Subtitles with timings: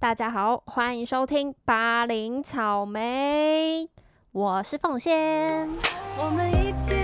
[0.00, 3.86] 大家好，欢迎收听八零草莓，
[4.32, 5.68] 我是凤仙。
[6.16, 6.94] 我们一起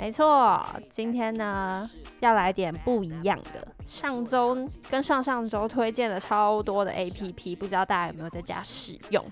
[0.00, 1.88] 没错，今天呢
[2.20, 3.68] 要来点不一样的。
[3.84, 4.56] 上周
[4.88, 9.22] 跟上上周推荐了超多的 APP，不知道大家有没有在家使用？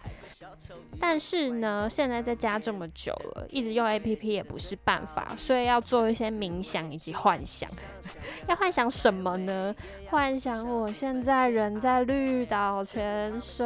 [1.00, 7.70] 但是呢，现在在家这么久了，一直用 APP 也不是办法，所以要做一些冥想以及幻想。
[8.48, 9.74] 要幻想什么呢？
[10.10, 13.64] 幻想我现在人在绿岛潜水，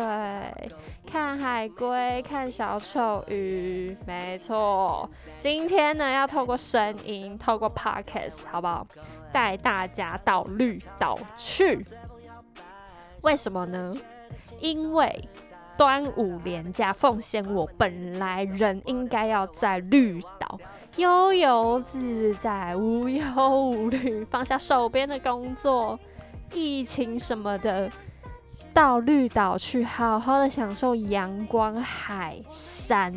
[1.06, 3.96] 看海龟，看小丑鱼。
[4.06, 5.08] 没错，
[5.40, 8.86] 今天呢要透过声音，透过 Podcast，好不好？
[9.32, 11.84] 带大家到绿岛去。
[13.22, 13.94] 为什么呢？
[14.60, 15.28] 因为。
[15.76, 20.58] 端午连假奉献，我本来人应该要在绿岛
[20.96, 23.24] 悠游自在、无忧
[23.70, 25.98] 无虑，放下手边的工作、
[26.52, 27.90] 疫情什么的，
[28.74, 33.14] 到绿岛去好好的享受阳光、海、山。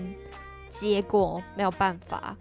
[0.70, 2.36] 结果没有办法。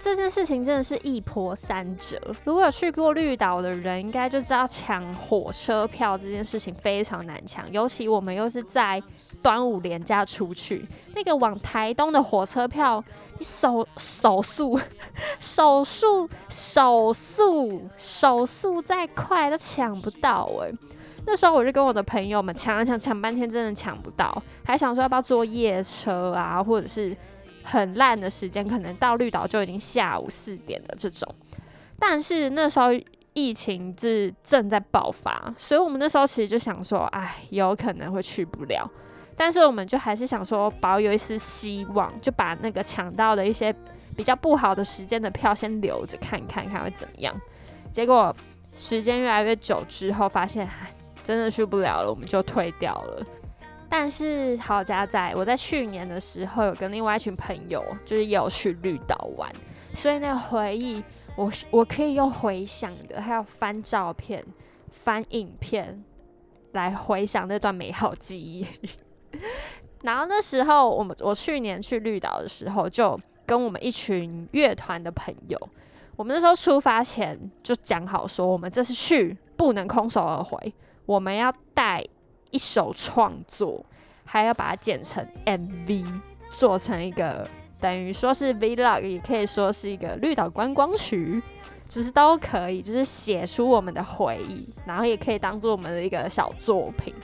[0.00, 2.16] 这件事情真的是一波三折。
[2.44, 9.02] 如果有去过绿岛的人，应该就知道抢火车票这件事情非常难抢，尤其我们又是在
[9.42, 13.02] 端午连假出去，那个往台东的火车票，
[13.38, 14.78] 你手手速
[15.40, 20.70] 手速手速手速再快都抢不到哎。
[21.26, 27.14] 那时候我就跟我的朋友们抢啊抢，抢半天真的抢不到，还想说要不要坐夜车啊，或者是。
[27.70, 31.34] 很烂的时间，可能到绿岛就已经下午四点了这种。
[31.98, 32.88] 但是那时候
[33.34, 38.90] 疫情是正在爆发，所以我们那时候其实就想说，哎，有可能会去不了。
[39.36, 43.72] 但是我们就还是想说，保有一丝希望，就把那个抢到的一些
[44.16, 47.32] 比较不好的时间的票先留着看看看会怎么样。
[47.92, 48.34] 结果
[48.74, 50.68] 时间越来越久之后，发现
[51.22, 53.24] 真的去不了了，我们就退掉了。
[53.90, 59.50] 但是好家在，我在去年的时候有跟另外一群朋友，就是有去绿岛玩，
[59.94, 61.02] 所以那个回忆，
[61.36, 64.44] 我我可以用回想的，还有翻照片、
[64.90, 66.04] 翻影片
[66.72, 68.66] 来回想那段美好记忆。
[70.04, 75.58] 然后那时候，我们我去年去绿岛的时候，就跟我们一群乐团的朋友，
[76.14, 80.74] 我们那时候出发前就讲好说，我们这次去不能空手而回，
[81.06, 82.04] 我们要带。
[82.50, 83.84] 一手创作，
[84.24, 86.04] 还要把它剪成 MV，
[86.50, 87.48] 做成一个
[87.80, 91.42] 等于说是 Vlog，也可以说是一个绿岛观光曲，
[91.88, 97.14] 其实都可以，就是写出我们的回忆，然后也可以当做我们的一个小作品。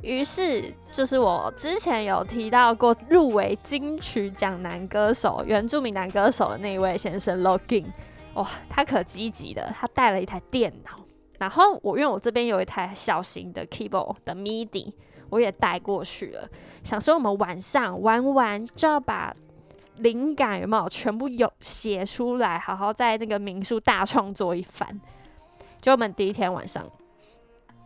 [0.00, 7.84] 于是，就是我之前有提到过入围金曲奖男歌手、原住民男歌手的那一位先生 Login，
[8.34, 11.00] 哇，他可积极的，他带了一台电脑。
[11.38, 14.92] 然后我因为我这边有一台小型的 keyboard 的 MIDI，
[15.30, 16.48] 我也带过去了。
[16.82, 19.32] 想说我们晚上玩完就要把
[19.96, 25.00] 灵感有没有全部有写出来，好好在那个民宿大创作一番。
[25.80, 26.84] 就我们第一天晚上，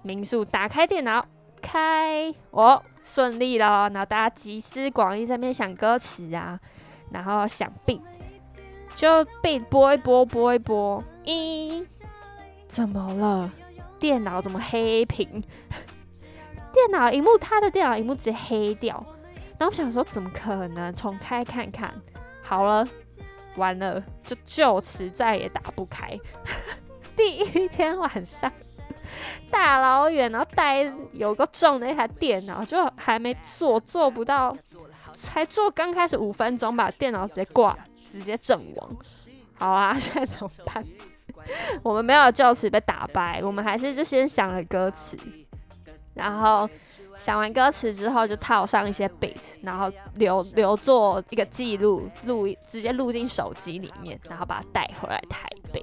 [0.02, 1.26] 民宿打开电脑
[1.60, 3.90] 开，哦，顺利了。
[3.90, 6.58] 然后大家集思广益在那边想歌词啊，
[7.10, 8.00] 然后想 beat，
[8.94, 9.08] 就
[9.42, 11.86] beat 播一播播一播，一。
[12.72, 13.50] 怎么了？
[13.99, 15.28] 电脑怎么黑屏？
[16.72, 18.94] 电脑荧幕，他的电脑荧幕直接黑掉。
[19.59, 20.93] 然后我想说，怎么可能？
[20.94, 21.93] 重开看看。
[22.41, 22.88] 好了，
[23.56, 26.19] 完了，就就此再也打不开。
[27.15, 28.50] 第一天晚上，
[29.50, 34.56] 大老远，然后带有个重的一台电脑，就还没做，做不到，
[35.12, 37.77] 才做刚开始五分钟，吧电脑直接挂，
[38.11, 38.97] 直接阵亡。
[39.59, 40.82] 好啊， 现在怎么办？
[41.83, 45.17] 我们没有就此被打败，我们还是就先想了歌词，
[46.15, 46.69] 然后
[47.19, 55.83] 想完歌词之后就套上一些 beat，然后留留作一个记录，录直接录进手机里面，然后把它带回来台北。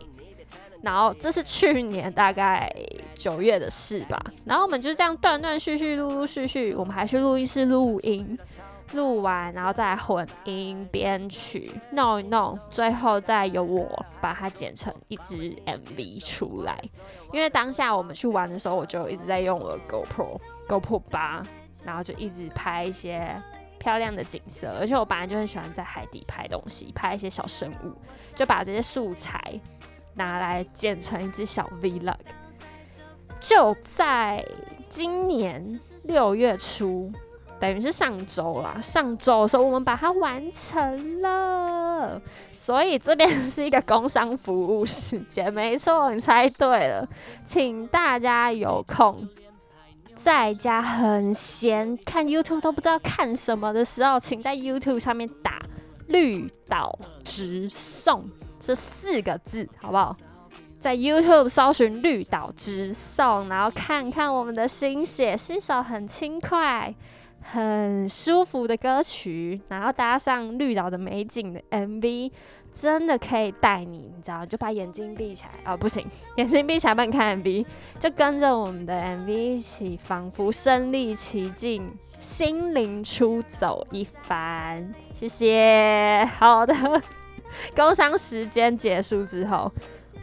[0.81, 2.73] 然后这是去年大概
[3.13, 8.39] 九月的事吧，然后我们就这样断断续续、陆陆续续，我们还去录音室录音。
[8.93, 16.81] 录完，然后再混音编曲，弄一弄，最后再由我把它剪成一支 MV 出来。
[17.31, 21.43] 因为当下我们去玩的时候，我就一直在用我的 GoPro GoPro 八，
[21.83, 23.39] 然后就一直拍一些
[23.77, 24.75] 漂亮的景色。
[24.79, 27.93] 而且我本来就很喜欢在海底拍东西，拍一些小生物，
[28.33, 29.39] 就把这些素材
[30.15, 32.15] 拿来剪成一支小 vlog。
[33.39, 34.43] 就在
[34.89, 37.13] 今年六月初。
[37.59, 42.21] 等于是上周啦，上周的时候我们把它完成了，
[42.51, 47.07] 所以这边是一个工商服务时间，没错，你猜对了，
[47.43, 49.27] 请大家有空
[50.15, 55.61] 在家很闲看 YouTube 都不知道看什么的时候，请在 YouTube 上面打
[56.07, 58.29] “绿岛直送”
[58.59, 60.15] 这四个字，好不好？
[60.79, 66.93] 在 YouTube 搜寻“绿岛直送”，然后看看我们的心血，新手很轻快。
[67.41, 72.31] 很舒服的歌曲，然后搭上绿岛的美景的 MV，
[72.71, 76.05] 真的可以带你，你知道，就把眼睛闭起来啊，不行，
[76.37, 77.65] 眼睛闭起来帮你看 MV，
[77.97, 84.93] 就跟着我们的 MV 一起，仿佛身临其境，心灵出走一番。
[85.13, 86.29] 谢谢。
[86.37, 86.75] 好的，
[87.75, 89.71] 工商时间结束之后，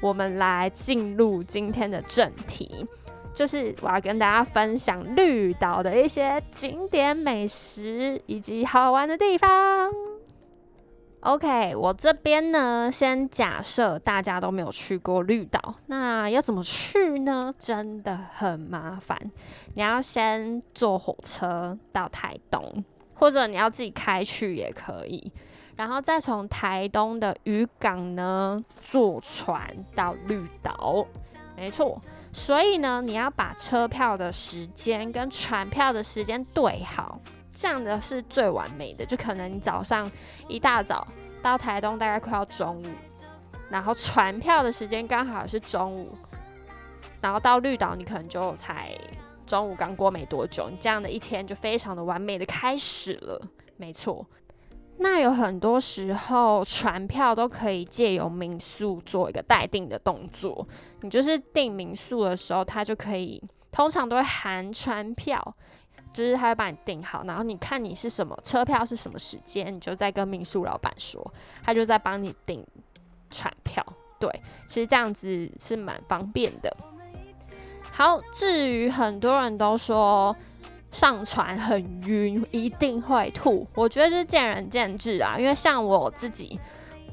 [0.01, 2.87] 我们来进入今天的正题。
[3.37, 9.93] 就是我要跟大家分享绿岛的一些景点美食以及好玩的地方。
[11.21, 17.53] OK，我这边呢，先假设大家都没有去过绿岛，那要怎么去呢？
[17.59, 19.19] 真的很麻烦。
[19.75, 22.83] 你要先坐火车到台东，
[23.17, 25.31] 或者你要自己开去也可以，
[25.77, 31.07] 然后再从台东的渔港呢坐船到绿岛。
[31.55, 32.01] 没错。
[32.37, 37.19] 所以呢，你要把车票的时间跟船票的时间对好，
[37.55, 39.07] 这样的是最完美的。
[39.07, 40.09] 就可能你早上
[40.47, 41.05] 一大早
[41.43, 42.87] 到台东，大概快要中午，
[43.71, 46.15] 然后船票的时间刚好是中午，
[47.23, 48.95] 然后到绿岛你可能就才
[49.47, 53.41] 中午刚过没多久，你这样的一天就非常的完美的开始了。
[53.79, 54.25] 没错。
[54.99, 60.67] 那有很多时候，船票都可以借由民宿做一个待定的动作。
[61.03, 65.55] 你就是订民宿的时候，他就可以，通常都会含船票，
[66.15, 71.33] 就是他会帮你订好，然后你看你是什么车票是什么时间，你就再跟民宿老板说，
[71.63, 72.67] 他就在帮你订
[73.31, 73.85] 船票。
[74.19, 74.31] 对，
[74.67, 76.75] 其实这样子是蛮方便的。
[77.93, 80.35] 好，至于很多人都说。
[80.97, 83.67] 上船很晕，一定会吐。
[83.75, 86.59] 我觉得就是见仁见智啊，因为像我自己，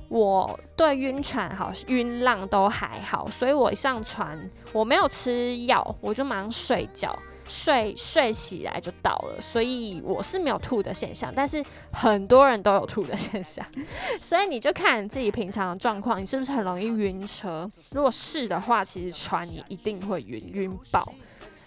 [0.07, 4.39] 我对晕船好、晕浪都还好，所以我一上船
[4.71, 7.13] 我没有吃药，我就马上睡觉，
[7.45, 11.29] 睡睡起来就到了，所以我是没有吐的现象。
[11.35, 13.65] 但是很多人都有吐的现象，
[14.21, 17.69] 所以你就看自己平常的状况，你是不是很容易晕车？
[17.91, 21.05] 如果是的话，其实船你一定会晕晕爆。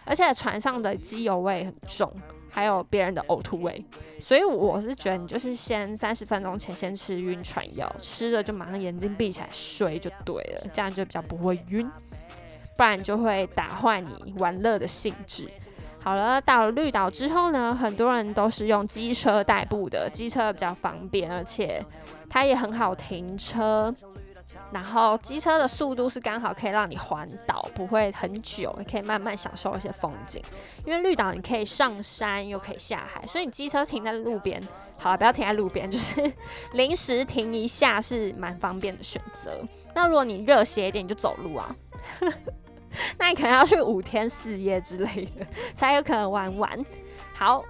[0.06, 2.10] 而且船上的机油味很重，
[2.50, 3.84] 还有别人的呕吐味，
[4.18, 11.90] 所以我是觉得你就是先三十分钟前先吃晕船药，吃了就马上眼睛闭起来睡就对了，这样就比较不会晕，
[12.76, 15.48] 不然就会打坏你玩乐的兴致。
[16.00, 21.84] 好了，到了绿岛之后呢，很多人都是用机车代步的，机车比较方便，而且
[22.30, 23.92] 它也很好停车。
[24.72, 30.42] 然后机车的速度是刚好可以让你环岛，不会很久，也可以慢慢享受一些风景。
[30.84, 34.60] 因为绿岛你可以上山又可以下海，所以你机车停在路边，
[34.98, 36.32] 好了，不要停在路边，就是
[36.72, 39.60] 临时停一下是蛮方便的选择。
[39.94, 41.74] 那如果你热血一点，你就走路啊，
[43.18, 46.86] 那你可能要去五天四夜之类的才有可能玩完。
[47.34, 47.64] 好，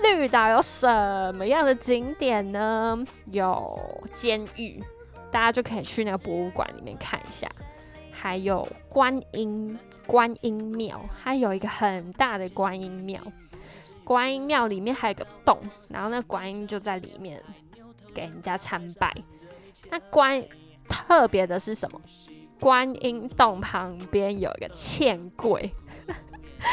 [0.00, 2.98] 绿岛有什么样的景点呢？
[3.30, 4.82] 有监狱。
[5.30, 7.48] 大家就可以去那个博物馆里面看一下，
[8.10, 13.20] 还有观音观音庙，它有一个很大的观音庙，
[14.04, 17.42] 观音庙里面还有个洞，然后那观音就在里面
[18.14, 19.14] 给人家参拜。
[19.90, 20.42] 那观
[20.88, 22.00] 特别的是什么？
[22.58, 25.70] 观音洞旁边有一个欠柜，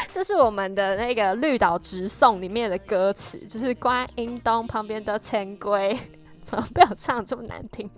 [0.08, 5.98] 这是我们的那个绿岛直送里面的歌词，就是观音洞旁边的欠柜，
[6.40, 7.90] 怎么被我唱这么难听？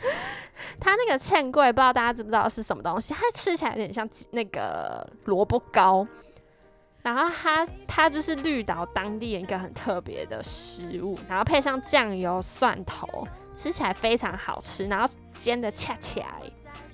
[0.80, 3.14] 它那个芡桂，不知道大家知不知道是什么东西？
[3.14, 6.06] 它吃起来有点像那个萝卜糕，
[7.02, 16.42] 然后它它就是绿岛当地一个很特别的食物，然后配上酱油、蒜头，吃起来非常好吃，然后煎的恰起来，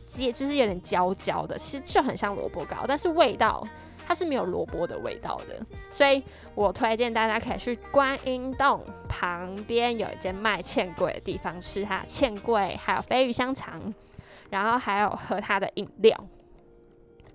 [0.06, 3.66] 煎就是有点焦焦的，其实就很像萝卜糕，但是味道。
[4.06, 5.58] 它是没有萝卜的味道的，
[5.90, 6.22] 所以
[6.54, 13.92] 我推荐大家可以去观音洞旁边有一间卖欠柜的地方吃它欠柜，还有飞鱼香肠，
[14.48, 16.16] 然后还有喝它的饮料。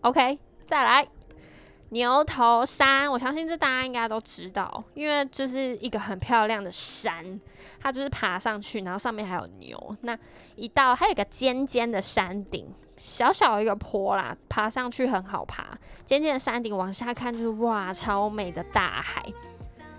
[0.01, 1.08] OK，再来
[1.92, 7.40] 牛头山，我相信这大家应该都知道，因为就是一个很漂亮的山，
[7.82, 9.98] 它就是爬上去，然后上面还有牛。
[10.02, 10.18] 那
[10.56, 15.78] 一到还有个尖尖的山顶，小小一个坡啦，爬上去很好爬。
[16.06, 19.26] 尖尖的山顶往下看就是哇，超美的大海。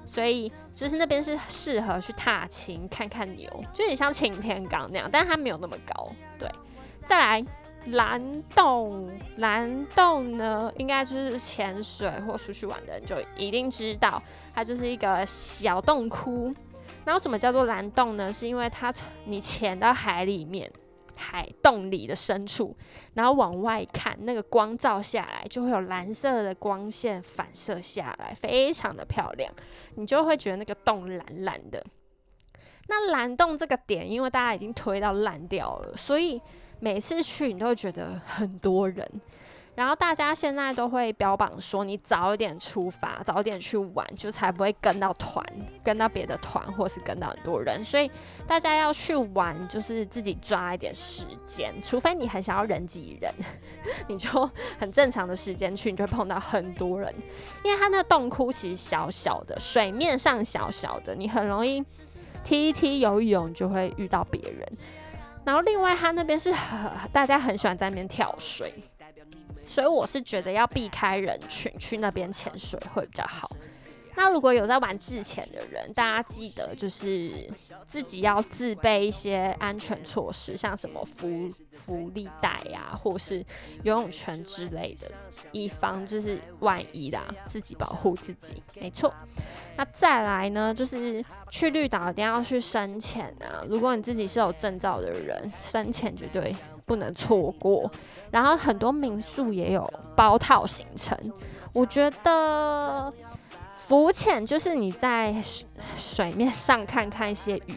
[0.06, 6.10] 所以就是那边是适合去踏青看看牛，就有点像擎天岗那样，但是它没有那么高。
[6.38, 6.50] 对，
[7.06, 7.46] 再来。
[7.86, 14.22] 蓝洞，蓝洞呢，应该就是潜水或出去玩的人就一定知道，
[14.54, 16.54] 它就是一个小洞窟。
[17.04, 18.32] 然后什么叫做蓝洞呢？
[18.32, 18.92] 是因为它
[19.24, 20.70] 你潜到海里面，
[21.16, 22.76] 海洞里的深处，
[23.14, 29.52] 然后往外看，那个光照下来，就会有蓝色的光线反射下来，非常的漂亮，
[29.96, 31.84] 你就会觉得那个洞蓝蓝的。
[32.86, 36.40] 那蓝洞这个点，因为大家已经推到烂掉了，所以。
[36.84, 39.08] 每次去你都会觉得很多人，
[39.76, 45.46] 然后大家现在都会标榜说你早一点出发，早点去玩，就才不会跟到团，
[45.84, 47.84] 跟到别的团，或是跟到很多人。
[47.84, 48.10] 所以
[48.48, 53.32] 大家要去玩，就是自己抓一点时间，除非你很想要人挤人，
[54.08, 57.14] 你就很正常的时间去，你就会碰到很多人，
[57.62, 61.80] 因为它那洞窟其实小小的，水面上小小的，你很容易
[62.42, 64.68] 踢一踢游泳就会遇到别人。
[65.44, 66.52] 然后另外，他那边是
[67.12, 68.72] 大家很喜欢在那边跳水，
[69.66, 73.50] 所以我是觉得要避开人群去那边潜水会比较好。
[74.14, 77.48] 那如果有在玩自潜的人，大家记得就是
[77.86, 83.44] 自己要自备一些安全措施，像什么浮浮力带呀，或是
[83.82, 85.10] 游泳圈之类的，
[85.52, 88.62] 以防就是万一啦，自己保护自己。
[88.74, 89.12] 没错。
[89.76, 93.64] 那再来呢，就是去绿岛一定要去深潜啊！
[93.66, 96.54] 如果你自己是有证照的人，深潜绝对
[96.84, 97.90] 不能错过。
[98.30, 101.18] 然后很多民宿也有包套行程，
[101.72, 103.12] 我觉得。
[103.86, 105.34] 浮潜就是你在
[105.98, 107.76] 水面上看看一些鱼，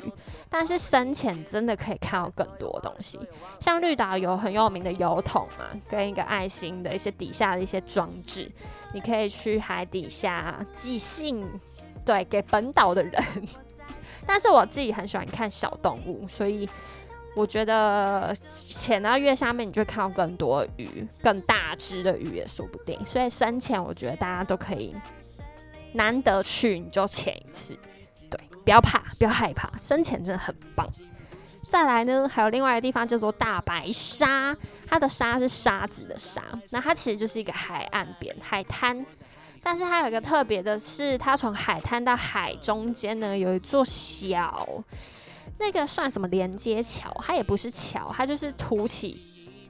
[0.50, 3.20] 但是深潜真的可以看到更多东西。
[3.60, 8.50] 像绿岛有很有名的油桶嘛，跟一个爱心的一些底下的一些装置，
[8.94, 11.46] 你可以去海底下寄信，
[12.06, 13.24] 对，给本岛的人。
[14.26, 16.70] 但是我自己很喜欢看小动物，所以
[17.36, 22.98] 我觉得潜到越下面，你就看到更多鱼，更大只的鱼也说不定。
[23.06, 24.96] 所以深潜，我觉得大家都可以。
[25.96, 27.78] 难得去你就潜一次，
[28.30, 30.90] 对，不要怕，不要害怕，深潜真的很棒。
[31.68, 34.56] 再来呢，还有另外一个地方叫做大白沙，
[34.88, 39.04] 它的沙是沙子的沙，那它其实就是一个海岸边海滩，
[39.64, 44.84] 但是它有一个特别的是，它从海滩到海中间呢有一座小，
[45.58, 47.12] 那个算什么连接桥？
[47.25, 49.22] 它也不是桥，它就是凸起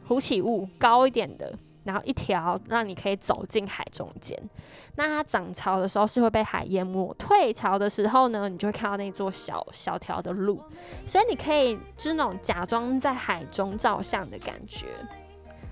[0.08, 1.58] 凸起物高一点的。
[1.86, 4.38] 然后一条让你可以走进海中间，
[4.96, 10.62] 那它涨潮的时候是会被海淹没，退潮的时候呢，你就会看到那座小小条的路，
[11.06, 14.88] 所以你可以就是那种假装在海中照相的感觉，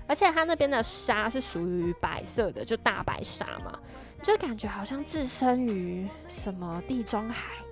[0.06, 3.76] 而且它那边的沙是属于白色的，就大白沙嘛，
[4.22, 7.63] 就感觉好像置身于什么地中海。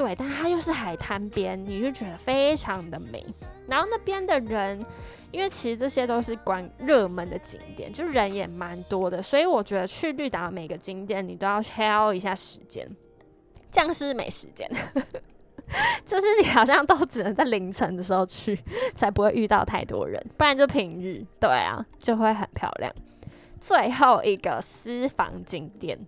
[0.00, 3.22] 对，但它又是海滩边，你就觉得非常的美。
[3.68, 4.82] 然后那边的人，
[5.30, 12.88] 因为其实这些都是关热门的景点，就人也蛮多的，所以我觉得去绿岛每个景点你都要挑一下时间，
[13.70, 14.66] 这样是没时间，
[16.06, 18.58] 就是你好像都只能在凌晨的时候去，
[18.94, 22.90] 才不会遇到太多人，不然就平日，对啊，就会很漂亮。
[23.60, 25.98] 最后一个私房景点。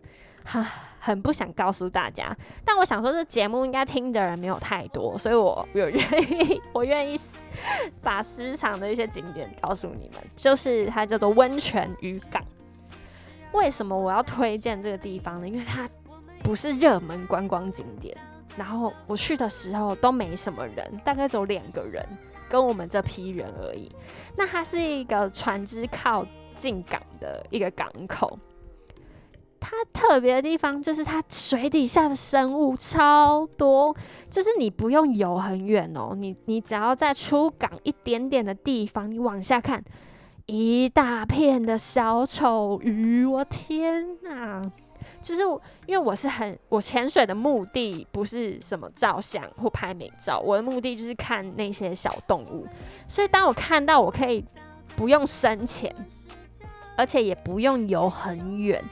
[0.45, 0.67] 哈，
[0.99, 7.19] 很不想告诉大家，但我想说，这节目应该听的人没有太多，所以我有愿意，我愿意
[8.03, 12.43] 把私藏的一些景点告诉你们，就是它叫做温泉渔港。
[13.53, 15.49] 为什么我要推荐这个地方呢？
[15.49, 15.89] 因为它
[16.43, 18.17] 不是热门观光景点，
[18.57, 22.05] 然后我去的时候都没什么人，大概只有两个人
[22.49, 23.95] 跟我们这批人而已。
[24.37, 28.39] 那它是一个船只靠近港的一个港口。
[29.75, 33.97] 它特别的地方就是它水底下的生物超多，
[34.29, 39.83] 就是你不用游很远哦，你你只要在出港一点点的地方，你往下看，
[40.45, 44.63] 一大片的小丑鱼，我天哪！
[45.23, 45.43] 就是
[45.87, 52.67] 因为我是很我潜水的目的不是什么照相或拍美照，我的目的就是看那些小动物，
[53.09, 54.45] 所以当我看到我可以
[54.97, 55.95] 不用深潜，
[56.97, 58.85] 而且也不用游很远。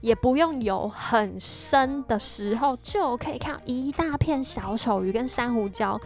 [0.00, 6.00] 也不用游很深的时候，就可以看到一大片小丑鱼跟珊瑚礁。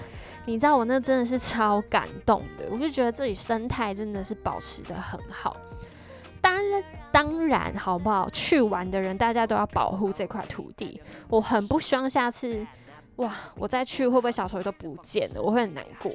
[0.44, 5.56] 你知道我那真的是超感动的，我就觉得这里生态真的是保持的很好。
[6.40, 8.28] 当然，当然，好不好？
[8.30, 11.00] 去玩的人，大家都要保护这块土地。
[11.28, 12.66] 我很不希望下次，
[13.16, 15.40] 哇，我再去会不会小丑鱼都不见了？
[15.40, 16.11] 我会很难过。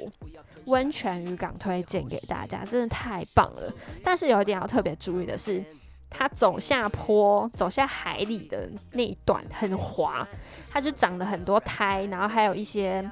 [0.66, 3.72] 温泉渔港推荐给大家，真的太棒了。
[4.04, 5.64] 但是有一点要特别注意的是，
[6.10, 10.26] 它走下坡、走下海里的那一段很滑，
[10.70, 13.08] 它就长了很多苔，然后还有一些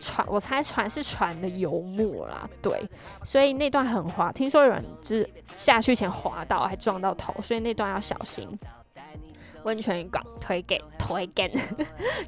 [0.00, 2.88] 船，我猜船是船的油墨啦，对，
[3.22, 4.32] 所以那段很滑。
[4.32, 8.48] 听说有人就是下去前滑到，还撞到头，所以那段要小心。
[9.62, 11.50] 温泉渔港推给推荐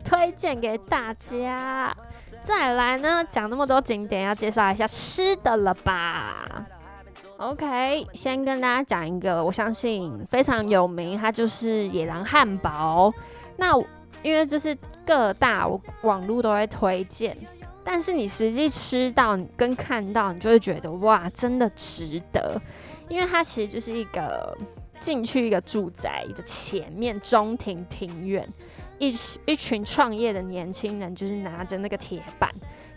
[0.05, 1.97] 推荐给大家。
[2.43, 6.67] 再来呢，讲那么多景点，要介绍一下吃的了吧
[7.39, 13.13] ？OK，先跟大家讲一个，我相信非常有名，它就是野狼汉堡。
[13.57, 13.79] 那
[14.23, 14.77] 因为就是
[15.07, 15.69] 各大
[16.03, 17.37] 网络都会推荐，
[17.85, 22.61] 但是你实际吃到跟看到，你就会觉得哇，真的值得，
[23.09, 24.57] 因为它其实就是一个
[24.99, 28.47] 进去一个住宅的前面中庭庭院。
[28.99, 29.17] 一
[29.47, 32.51] 一群创业的年轻人，就是拿着那个铁板，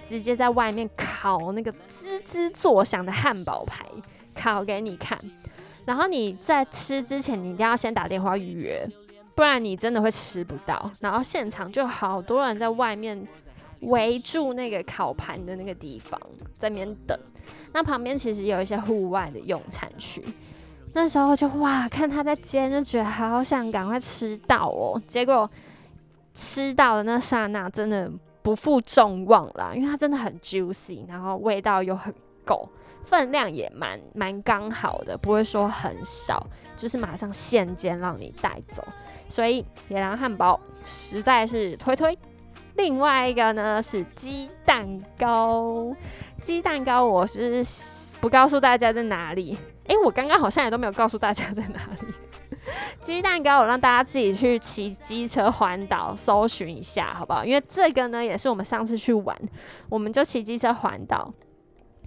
[0.04, 3.86] 直接在外面烤那个滋滋作响的汉堡排，
[4.34, 5.18] 烤给你看。
[5.86, 8.88] 然后你在吃之前，你一定要先打电话预约，
[9.36, 10.92] 不然你真的会吃不到。
[11.00, 13.28] 然后现场就好多人在外面
[13.82, 16.20] 围住那个烤盘的那个地方，
[16.58, 17.18] 在那边等。
[17.74, 20.24] 那旁边其实有一些户外的用餐区，
[20.94, 25.02] 那时候就哇，看他在煎，就觉得好想赶快吃到哦。
[25.08, 25.50] 结果。
[26.34, 28.10] 吃到的那刹那，真的
[28.42, 32.70] 不负众望啦，因为它真的很 juicy，然后味道又很够，
[33.06, 38.84] 分量也蛮蛮刚好的，不会说很少，就是马上现煎让你带走。
[39.28, 42.18] 所以野狼汉堡实在是推推。
[42.76, 45.94] 另外一个呢是鸡蛋糕，
[46.42, 47.64] 鸡蛋糕我是
[48.22, 52.14] 不告诉大家在哪里，诶，我刚刚好像也都没有告诉大家在哪里。
[53.02, 57.44] 鸡蛋糕，我让大家自己去骑机车环岛搜寻一下，好不好？
[57.44, 59.36] 因为这个呢，也是我们上次去玩，
[59.90, 61.34] 我们就骑机车环岛，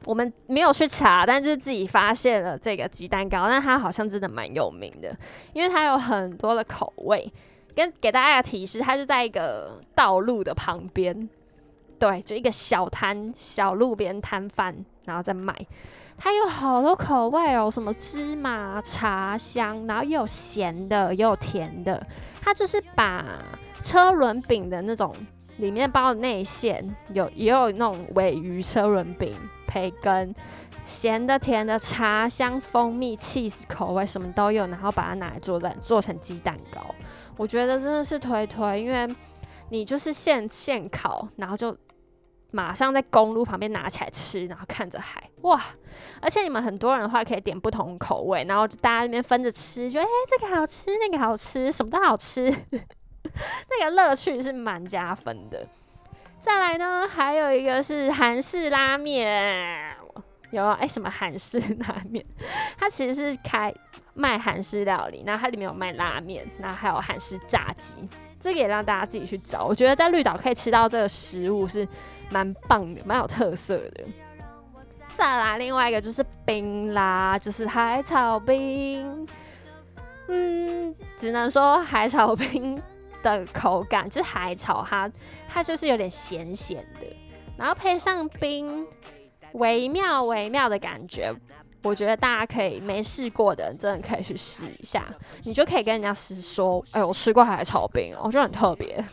[0.04, 5.16] 我们没有去查，但是自己发现了这个鸡蛋糕，但它好像真的蛮有名的，
[5.52, 7.32] 因为它有很多的口味。
[7.76, 11.28] 跟给大家的提示，它就在一个道路的旁边，
[11.98, 14.72] 对，就一个小摊、小路边摊贩，
[15.04, 15.52] 然后再卖。
[16.16, 22.00] 它有好多口味哦，什么芝麻、茶香，然后也有咸的，也有甜的。
[22.40, 23.24] 它就是把
[23.82, 25.12] 车轮饼的那种
[25.56, 29.32] 里面包的内馅，有也有那种尾鱼车轮饼、
[29.66, 30.34] 培根，
[30.84, 36.80] 咸的、甜的、茶香、蜂蜜、cheese 口味什么都有，然后把它拿来做蛋做成鸡蛋糕。
[37.36, 39.08] 我觉得真的是推推，因为
[39.70, 41.76] 你就是现现烤，然后就。
[42.50, 45.60] 马上在公路旁边拿起来吃，然后看着海，哇！
[46.20, 52.48] 而且你们很多人的话可以点不同口味，然后就大家那边分着吃，觉得哎这个好吃，那个好吃，什么都好吃，
[53.70, 55.66] 那个乐趣是蛮加分的。
[56.38, 59.96] 再来呢，还有一个是韩式拉面，
[60.50, 62.24] 有哎什么韩式拉面？
[62.78, 63.72] 它其实是开
[64.14, 68.08] 卖韩式料理，那它里面有卖拉面，那还有韩式炸鸡，
[68.38, 69.64] 这个也让大家自己去找。
[69.64, 71.86] 我觉得在绿岛可以吃到这个食物是。
[72.30, 74.02] 蛮棒的，蛮有特色的。
[75.14, 79.28] 再来另外一个就是冰啦，就是海草冰。
[80.28, 82.82] 嗯，只能说海草冰
[83.24, 85.10] 的口感就是海草，它
[85.48, 87.16] 它就是有点咸咸的，
[87.56, 88.86] 然后配上冰，
[89.54, 91.34] 微妙微妙的感觉。
[91.82, 95.04] 我觉得大家可以没试过的人真的可以去试一下，
[95.42, 99.04] 你就可以跟人家说：“哎，我吃过海草冰，我觉得很特别。”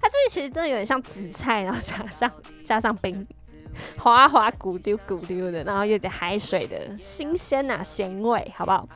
[0.00, 2.32] 它这里其实真的有点像紫菜，然后加上
[2.64, 3.26] 加上冰，
[4.00, 8.88] 滑滑咕丢咕丢的，然后有点海水的新鲜呐咸味，好不好？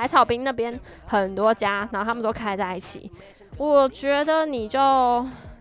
[0.00, 3.12] 海草冰那边很多家，然后他们都开在一起。
[3.58, 4.78] 我觉得你就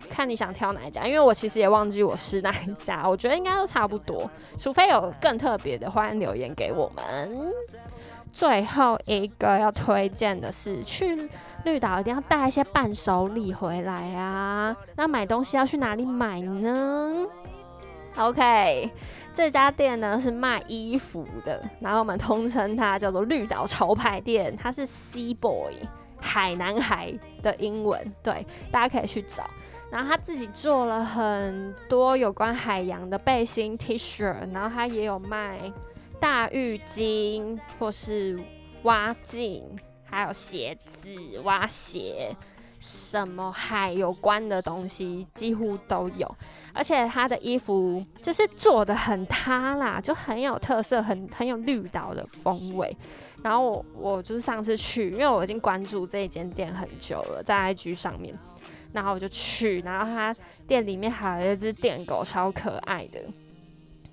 [0.09, 7.53] 看你想挑哪一家，因为我其实也忘记我是哪一家，我觉得应该都差不多，除非有更特别的，欢迎留言给我们。
[8.31, 11.29] 最后一个要推荐的是去。
[11.65, 14.73] 绿岛一定要带一些伴手礼回来啊！
[14.95, 17.27] 那买东西要去哪里买呢
[18.19, 18.91] ？OK，
[19.33, 25.75] 这家店呢是卖衣服的，然后我们通称它叫做绿岛潮牌店，它是 Sea Boy
[26.19, 29.49] 海男孩的英文，对，大家可以去找。
[29.89, 35.59] 然后他自己做了很多有关海洋的背心 T 恤，然后他也有卖
[36.19, 38.39] 大浴巾或是
[38.83, 39.63] 蛙镜。
[40.11, 42.35] 还有鞋子、蛙鞋，
[42.79, 46.35] 什么海有关的东西几乎都有，
[46.73, 52.95] 而且它的衣服就是做的很塌啦，就很有特色，很很有绿岛的风味。
[53.43, 58.37] 然后我我就是上次去，因为我已经关注这一间店很久了，在 IG 上面，
[58.91, 60.35] 然后我就去，然后它
[60.67, 63.19] 店里面还有一只电狗，超可爱的。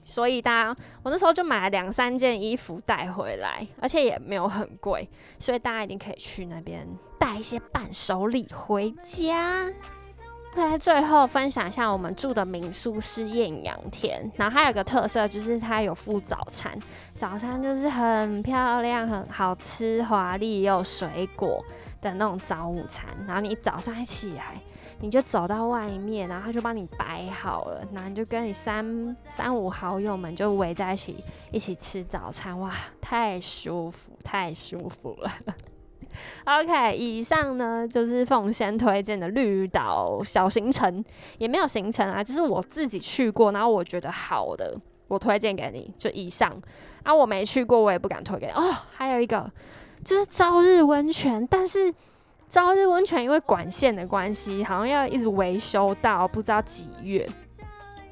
[0.06, 5.06] 所以大家，我那时候就买了两三件衣服带回来，而且也没有很贵，
[5.40, 6.86] 所以大家一定可以去那边
[7.18, 9.66] 带一些伴手礼回家。
[10.54, 16.72] 在最后分享一下，我们住的民宿是艳阳天，然后它有个特色就是它有附早餐，
[17.16, 21.62] 早餐就是很漂亮、很好吃、华丽又有水果
[22.00, 24.62] 的那种早午餐，然后你早上一起来。
[25.00, 31.16] 你就走到外面，然后他就帮你摆好了，然后你就跟你三三五好友们就围在一起
[31.52, 35.30] 一起吃早餐，哇，太舒服，太舒服了。
[36.46, 41.04] OK，以上呢就是奉先推荐的绿岛小行程，
[41.36, 44.74] 也没有行程啊，就是我自己去过，然后我觉得好的，
[45.08, 45.92] 我推荐给你。
[45.98, 46.50] 就以上
[47.02, 48.52] 啊，我没去过，我也不敢推给你。
[48.52, 49.52] 哦，还有一个
[50.02, 51.92] 就是朝日温泉，但是。
[52.48, 57.28] 朝日温泉因为管线的关系，好像要一直维修到不知道几月。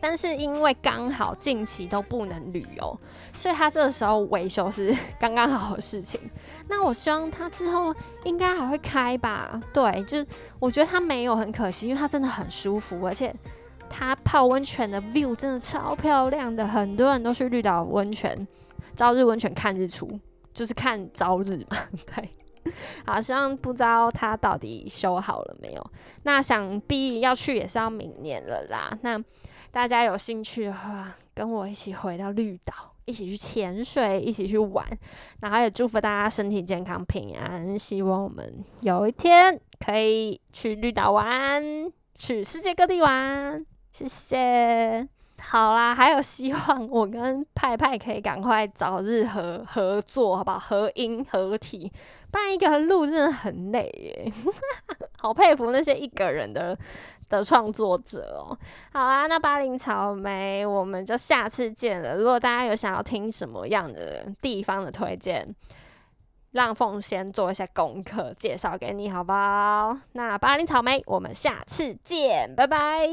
[0.00, 3.00] 但是因为刚好近期都不能旅游，
[3.32, 6.20] 所以他这个时候维修是刚刚好的事情。
[6.68, 7.94] 那我希望他之后
[8.24, 9.58] 应该还会开吧？
[9.72, 10.26] 对，就是
[10.60, 13.34] 我觉得他没有很可惜，因为他真的很舒服，而且
[13.88, 16.66] 他泡温泉的 view 真的超漂亮的。
[16.68, 18.46] 很多人都去绿岛温泉、
[18.94, 20.20] 朝日温泉看日出，
[20.52, 21.78] 就是看朝日嘛，
[22.14, 22.28] 对。
[23.06, 25.90] 好像不知道他到底修好了没有。
[26.22, 28.96] 那想必要去也是要明年了啦。
[29.02, 29.22] 那
[29.70, 32.74] 大家有兴趣的话，跟我一起回到绿岛，
[33.04, 34.86] 一起去潜水，一起去玩。
[35.40, 37.78] 然后也祝福大家身体健康、平安。
[37.78, 41.62] 希望我们有一天可以去绿岛玩，
[42.14, 43.64] 去世界各地玩。
[43.92, 45.13] 谢谢。
[45.46, 50.58] 好啦，还有希望我跟派派可以赶快早日合合作，好不好？
[50.58, 51.92] 合音合体，
[52.30, 54.32] 不然一个人录真的很累耶。
[55.18, 56.76] 好佩服那些一个人的
[57.28, 58.58] 的创作者哦。
[58.92, 62.16] 好啦，那巴林草莓，我们就下次见了。
[62.16, 65.54] 如果大家有想要听什么样的地方的推荐，
[66.52, 69.96] 让凤仙做一下功课，介绍给你，好不好？
[70.12, 73.06] 那巴林草莓，我们下次见，拜拜。